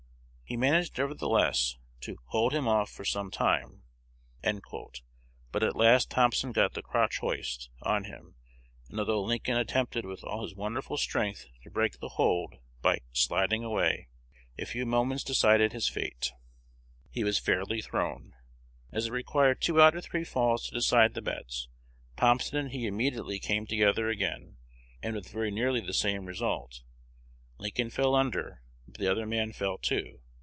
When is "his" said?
10.43-10.53, 15.71-15.87